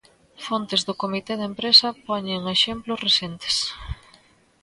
Fontes 0.45 0.81
do 0.87 0.93
comité 1.03 1.33
de 1.37 1.45
empresa 1.51 1.87
poñen 2.07 2.41
exemplos 2.55 3.01
recentes. 3.07 3.55